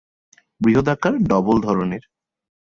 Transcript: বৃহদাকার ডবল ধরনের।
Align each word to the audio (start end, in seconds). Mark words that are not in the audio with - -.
বৃহদাকার 0.61 1.13
ডবল 1.23 1.57
ধরনের। 1.61 2.03